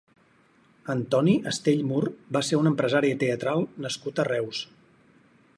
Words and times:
Antoni 0.93 1.35
Astell 1.51 1.83
Mur 1.91 2.01
va 2.37 2.43
ser 2.49 2.61
un 2.63 2.71
empresari 2.73 3.15
teatral 3.25 3.65
nascut 3.87 4.23
a 4.25 4.29
Reus. 4.33 4.65